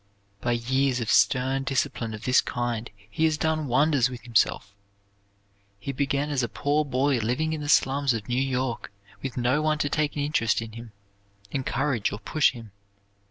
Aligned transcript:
By 0.41 0.53
years 0.53 0.99
of 0.99 1.11
stern 1.11 1.61
discipline 1.61 2.15
of 2.15 2.23
this 2.25 2.41
kind 2.41 2.89
he 3.07 3.25
has 3.25 3.37
done 3.37 3.67
wonders 3.67 4.09
with 4.09 4.23
himself. 4.23 4.73
He 5.79 5.91
began 5.91 6.31
as 6.31 6.41
a 6.41 6.49
poor 6.49 6.83
boy 6.83 7.17
living 7.19 7.53
in 7.53 7.61
the 7.61 7.69
slums 7.69 8.11
of 8.15 8.27
New 8.27 8.41
York 8.41 8.91
with 9.21 9.37
no 9.37 9.61
one 9.61 9.77
to 9.77 9.89
take 9.89 10.15
an 10.15 10.23
interest 10.23 10.59
in 10.59 10.71
him, 10.71 10.91
encourage 11.51 12.11
or 12.11 12.17
push 12.17 12.53
him. 12.53 12.71